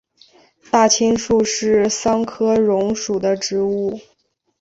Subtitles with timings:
[0.71, 3.99] 大青树是桑科榕属的植物。